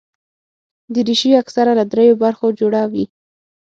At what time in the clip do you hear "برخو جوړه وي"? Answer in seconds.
2.23-3.05